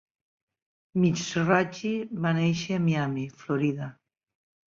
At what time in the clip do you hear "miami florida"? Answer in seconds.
2.87-3.93